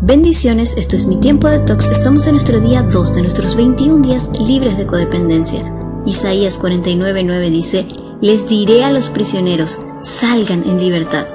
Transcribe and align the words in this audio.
Bendiciones, 0.00 0.76
esto 0.76 0.94
es 0.94 1.06
mi 1.06 1.16
tiempo 1.16 1.48
de 1.48 1.58
tox. 1.58 1.88
Estamos 1.88 2.28
en 2.28 2.34
nuestro 2.34 2.60
día 2.60 2.82
2 2.82 3.14
de 3.16 3.22
nuestros 3.22 3.56
21 3.56 4.06
días 4.06 4.30
libres 4.38 4.78
de 4.78 4.86
codependencia. 4.86 5.74
Isaías 6.06 6.60
49:9 6.60 7.50
dice, 7.50 7.88
les 8.20 8.46
diré 8.46 8.84
a 8.84 8.92
los 8.92 9.08
prisioneros, 9.08 9.80
salgan 10.02 10.62
en 10.68 10.78
libertad. 10.78 11.26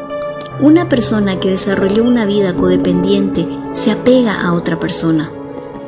Una 0.62 0.88
persona 0.88 1.42
que 1.42 1.50
desarrolló 1.50 2.06
una 2.06 2.26
vida 2.26 2.56
codependiente 2.56 3.46
se 3.74 3.92
apega 3.92 4.42
a 4.42 4.54
otra 4.54 4.80
persona 4.80 5.30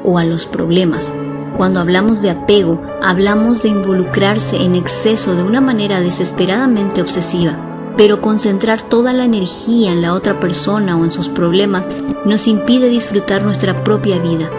o 0.03 0.17
a 0.17 0.25
los 0.25 0.45
problemas. 0.45 1.13
Cuando 1.55 1.79
hablamos 1.79 2.21
de 2.21 2.31
apego, 2.31 2.81
hablamos 3.01 3.63
de 3.63 3.69
involucrarse 3.69 4.61
en 4.61 4.75
exceso 4.75 5.33
de 5.33 5.43
una 5.43 5.61
manera 5.61 6.01
desesperadamente 6.01 7.01
obsesiva, 7.01 7.57
pero 7.97 8.21
concentrar 8.21 8.81
toda 8.81 9.13
la 9.13 9.25
energía 9.25 9.91
en 9.91 10.01
la 10.01 10.13
otra 10.13 10.39
persona 10.39 10.97
o 10.97 11.05
en 11.05 11.11
sus 11.11 11.29
problemas 11.29 11.87
nos 12.25 12.47
impide 12.47 12.89
disfrutar 12.89 13.43
nuestra 13.43 13.83
propia 13.83 14.19
vida. 14.19 14.49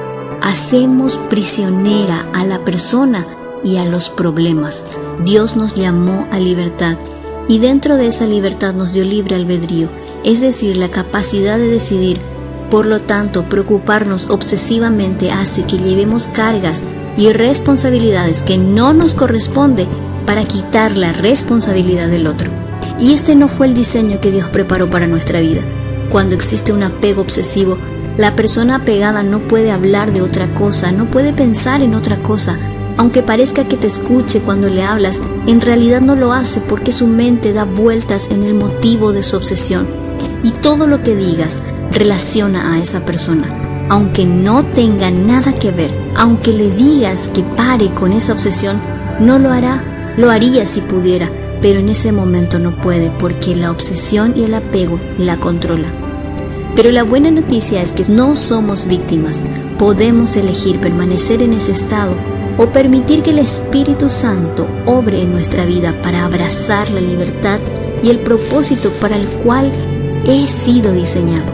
Hacemos 0.42 1.16
prisionera 1.16 2.26
a 2.32 2.44
la 2.44 2.60
persona 2.60 3.26
y 3.64 3.76
a 3.76 3.84
los 3.84 4.08
problemas. 4.10 4.84
Dios 5.24 5.56
nos 5.56 5.74
llamó 5.74 6.26
a 6.30 6.38
libertad 6.38 6.96
y 7.48 7.58
dentro 7.58 7.96
de 7.96 8.06
esa 8.06 8.26
libertad 8.26 8.74
nos 8.74 8.92
dio 8.92 9.04
libre 9.04 9.36
albedrío, 9.36 9.88
es 10.24 10.40
decir, 10.40 10.76
la 10.76 10.88
capacidad 10.88 11.58
de 11.58 11.68
decidir. 11.68 12.20
Por 12.70 12.86
lo 12.86 13.00
tanto, 13.00 13.44
preocuparnos 13.44 14.28
obsesivamente 14.30 15.30
hace 15.30 15.64
que 15.64 15.78
llevemos 15.78 16.26
cargas 16.26 16.82
y 17.16 17.32
responsabilidades 17.32 18.42
que 18.42 18.58
no 18.58 18.92
nos 18.92 19.14
corresponde 19.14 19.86
para 20.26 20.44
quitar 20.44 20.96
la 20.96 21.12
responsabilidad 21.12 22.08
del 22.08 22.26
otro. 22.26 22.55
Y 22.98 23.12
este 23.12 23.34
no 23.34 23.48
fue 23.48 23.66
el 23.66 23.74
diseño 23.74 24.20
que 24.20 24.30
Dios 24.30 24.48
preparó 24.48 24.88
para 24.88 25.06
nuestra 25.06 25.40
vida. 25.40 25.60
Cuando 26.10 26.34
existe 26.34 26.72
un 26.72 26.82
apego 26.82 27.22
obsesivo, 27.22 27.78
la 28.16 28.34
persona 28.34 28.76
apegada 28.76 29.22
no 29.22 29.40
puede 29.40 29.70
hablar 29.70 30.12
de 30.12 30.22
otra 30.22 30.46
cosa, 30.48 30.92
no 30.92 31.10
puede 31.10 31.34
pensar 31.34 31.82
en 31.82 31.94
otra 31.94 32.16
cosa, 32.16 32.58
aunque 32.96 33.22
parezca 33.22 33.68
que 33.68 33.76
te 33.76 33.86
escuche 33.86 34.40
cuando 34.40 34.68
le 34.68 34.82
hablas, 34.82 35.20
en 35.46 35.60
realidad 35.60 36.00
no 36.00 36.14
lo 36.14 36.32
hace 36.32 36.60
porque 36.60 36.92
su 36.92 37.06
mente 37.06 37.52
da 37.52 37.64
vueltas 37.64 38.30
en 38.30 38.42
el 38.42 38.54
motivo 38.54 39.12
de 39.12 39.22
su 39.22 39.36
obsesión. 39.36 39.86
Y 40.42 40.52
todo 40.52 40.86
lo 40.86 41.02
que 41.02 41.14
digas 41.14 41.62
relaciona 41.92 42.72
a 42.72 42.78
esa 42.78 43.04
persona. 43.04 43.48
Aunque 43.90 44.24
no 44.24 44.64
tenga 44.64 45.10
nada 45.10 45.52
que 45.52 45.70
ver, 45.70 45.90
aunque 46.16 46.52
le 46.52 46.70
digas 46.70 47.28
que 47.34 47.42
pare 47.42 47.88
con 47.90 48.12
esa 48.12 48.32
obsesión, 48.32 48.80
no 49.20 49.38
lo 49.38 49.50
hará. 49.50 49.82
Lo 50.16 50.30
haría 50.30 50.64
si 50.64 50.80
pudiera, 50.80 51.30
pero 51.66 51.80
en 51.80 51.88
ese 51.88 52.12
momento 52.12 52.60
no 52.60 52.76
puede 52.76 53.10
porque 53.10 53.56
la 53.56 53.72
obsesión 53.72 54.34
y 54.36 54.44
el 54.44 54.54
apego 54.54 55.00
la 55.18 55.38
controla. 55.38 55.88
Pero 56.76 56.92
la 56.92 57.02
buena 57.02 57.32
noticia 57.32 57.82
es 57.82 57.92
que 57.92 58.04
no 58.04 58.36
somos 58.36 58.86
víctimas. 58.86 59.40
Podemos 59.76 60.36
elegir 60.36 60.78
permanecer 60.78 61.42
en 61.42 61.54
ese 61.54 61.72
estado 61.72 62.14
o 62.56 62.66
permitir 62.66 63.24
que 63.24 63.30
el 63.30 63.40
Espíritu 63.40 64.10
Santo 64.10 64.68
obre 64.84 65.20
en 65.20 65.32
nuestra 65.32 65.64
vida 65.64 65.92
para 66.04 66.24
abrazar 66.24 66.88
la 66.92 67.00
libertad 67.00 67.58
y 68.00 68.10
el 68.10 68.20
propósito 68.20 68.90
para 69.00 69.16
el 69.16 69.26
cual 69.26 69.72
he 70.24 70.46
sido 70.46 70.92
diseñado. 70.92 71.50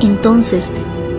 Entonces, 0.00 0.72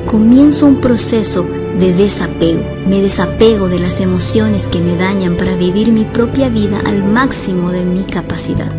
comienzo 0.07 0.65
un 0.65 0.81
proceso 0.81 1.45
de 1.78 1.94
desapego. 1.94 2.62
Me 2.88 3.02
desapego 3.02 3.67
de 3.67 3.80
las 3.80 4.00
emociones 4.00 4.67
que 4.67 4.80
me 4.80 4.95
dañan 4.95 5.38
para 5.38 5.56
vivir 5.56 5.92
mi 5.92 6.06
propia 6.06 6.50
vida 6.50 6.81
al 6.86 7.03
máximo 7.03 7.72
de 7.72 7.84
mi 7.84 8.03
capacidad. 8.03 8.72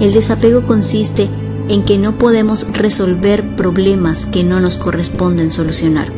El 0.00 0.12
desapego 0.12 0.66
consiste 0.66 1.28
en 1.68 1.84
que 1.84 1.98
no 1.98 2.18
podemos 2.18 2.66
resolver 2.76 3.56
problemas 3.56 4.26
que 4.26 4.44
no 4.44 4.60
nos 4.60 4.76
corresponden 4.76 5.50
solucionar 5.50 6.10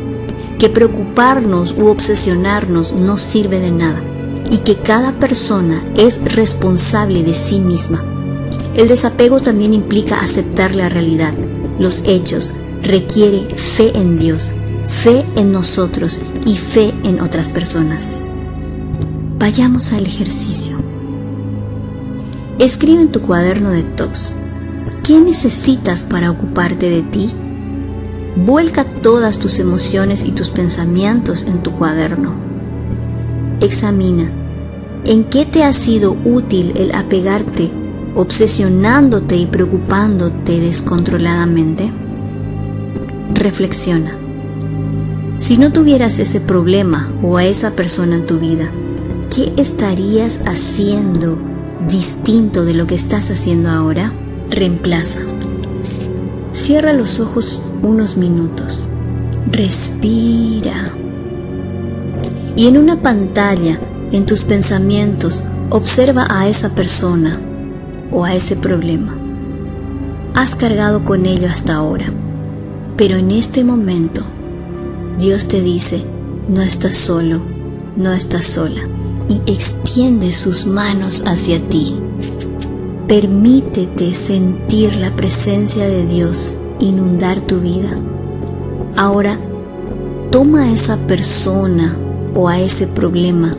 que 0.59 0.69
preocuparnos 0.69 1.73
u 1.77 1.87
obsesionarnos 1.87 2.91
no 2.91 3.17
sirve 3.17 3.59
de 3.59 3.71
nada 3.71 4.01
y 4.51 4.57
que 4.57 4.75
cada 4.75 5.13
persona 5.13 5.83
es 5.95 6.19
responsable 6.35 7.23
de 7.23 7.33
sí 7.33 7.59
misma. 7.59 8.03
El 8.75 8.89
desapego 8.89 9.39
también 9.39 9.73
implica 9.73 10.19
aceptar 10.19 10.75
la 10.75 10.89
realidad, 10.89 11.33
los 11.79 12.03
hechos, 12.05 12.53
requiere 12.83 13.55
fe 13.55 13.97
en 13.97 14.19
Dios, 14.19 14.53
fe 14.89 15.23
en 15.37 15.51
nosotros 15.51 16.19
y 16.45 16.57
fe 16.57 16.93
en 17.03 17.21
otras 17.21 17.51
personas. 17.51 18.21
Vayamos 19.37 19.93
al 19.93 20.01
ejercicio. 20.05 20.77
Escribe 22.57 23.03
en 23.03 23.11
tu 23.11 23.21
cuaderno 23.21 23.69
de 23.69 23.83
TOX. 23.83 24.35
¿Qué 25.03 25.21
necesitas 25.21 26.03
para 26.03 26.31
ocuparte 26.31 26.89
de 26.89 27.03
ti? 27.03 27.29
Vuelca 28.35 28.83
todas 28.83 29.39
tus 29.39 29.59
emociones 29.59 30.25
y 30.25 30.31
tus 30.31 30.49
pensamientos 30.49 31.43
en 31.43 31.63
tu 31.63 31.71
cuaderno. 31.71 32.33
Examina 33.61 34.29
en 35.05 35.23
qué 35.23 35.45
te 35.45 35.63
ha 35.63 35.71
sido 35.71 36.17
útil 36.25 36.73
el 36.75 36.93
apegarte, 36.93 37.71
obsesionándote 38.15 39.37
y 39.37 39.45
preocupándote 39.45 40.59
descontroladamente. 40.59 41.91
Reflexiona. 43.33 44.28
Si 45.39 45.57
no 45.57 45.71
tuvieras 45.71 46.19
ese 46.19 46.41
problema 46.41 47.07
o 47.23 47.37
a 47.37 47.45
esa 47.45 47.71
persona 47.71 48.17
en 48.17 48.25
tu 48.25 48.39
vida, 48.39 48.69
¿qué 49.33 49.53
estarías 49.55 50.41
haciendo 50.45 51.37
distinto 51.87 52.65
de 52.65 52.73
lo 52.73 52.87
que 52.87 52.95
estás 52.95 53.31
haciendo 53.31 53.69
ahora? 53.69 54.11
Reemplaza. 54.49 55.21
Cierra 56.51 56.91
los 56.91 57.21
ojos 57.21 57.61
unos 57.81 58.17
minutos. 58.17 58.89
Respira. 59.49 60.89
Y 62.57 62.67
en 62.67 62.77
una 62.77 63.01
pantalla, 63.01 63.79
en 64.11 64.25
tus 64.25 64.43
pensamientos, 64.43 65.41
observa 65.69 66.27
a 66.29 66.49
esa 66.49 66.75
persona 66.75 67.39
o 68.11 68.25
a 68.25 68.35
ese 68.35 68.57
problema. 68.57 69.17
Has 70.33 70.55
cargado 70.55 71.05
con 71.05 71.25
ello 71.25 71.47
hasta 71.47 71.75
ahora, 71.75 72.11
pero 72.97 73.15
en 73.15 73.31
este 73.31 73.63
momento 73.63 74.21
Dios 75.19 75.49
te 75.49 75.61
dice, 75.61 76.01
no 76.47 76.61
estás 76.61 76.95
solo, 76.95 77.41
no 77.97 78.13
estás 78.13 78.45
sola, 78.45 78.83
y 79.27 79.51
extiende 79.51 80.31
sus 80.31 80.65
manos 80.65 81.23
hacia 81.25 81.59
ti. 81.59 81.93
Permítete 83.05 84.13
sentir 84.13 84.95
la 84.95 85.13
presencia 85.13 85.85
de 85.89 86.05
Dios 86.05 86.55
inundar 86.79 87.41
tu 87.41 87.59
vida. 87.59 87.93
Ahora, 88.95 89.37
toma 90.31 90.61
a 90.61 90.71
esa 90.71 90.95
persona 90.95 91.97
o 92.33 92.47
a 92.47 92.61
ese 92.61 92.87
problema 92.87 93.51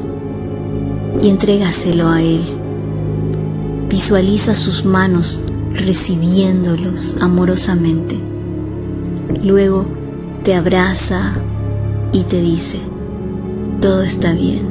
y 1.20 1.28
entrégaselo 1.28 2.08
a 2.08 2.22
Él. 2.22 2.40
Visualiza 3.90 4.54
sus 4.54 4.86
manos 4.86 5.42
recibiéndolos 5.74 7.18
amorosamente. 7.20 8.18
Luego 9.44 9.84
te 10.42 10.54
abraza 10.54 11.34
y 12.12 12.24
te 12.24 12.40
dice, 12.40 12.78
todo 13.80 14.02
está 14.02 14.32
bien, 14.32 14.68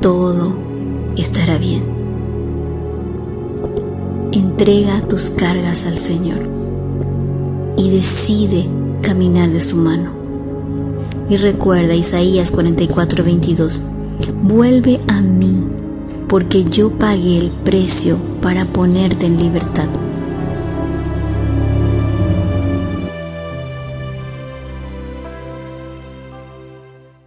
todo 0.00 0.54
estará 1.16 1.56
bien. 1.58 1.82
Entrega 4.32 5.00
tus 5.02 5.30
cargas 5.30 5.86
al 5.86 5.98
Señor 5.98 6.40
y 7.76 7.90
decide 7.90 8.66
caminar 9.02 9.50
de 9.50 9.60
su 9.60 9.76
mano. 9.76 10.10
Y 11.28 11.36
recuerda 11.36 11.94
Isaías 11.94 12.52
44:22, 12.52 13.82
vuelve 14.42 15.00
a 15.06 15.20
mí, 15.20 15.64
porque 16.28 16.64
yo 16.64 16.90
pagué 16.90 17.38
el 17.38 17.50
precio 17.50 18.18
para 18.42 18.64
ponerte 18.64 19.26
en 19.26 19.38
libertad. 19.38 19.88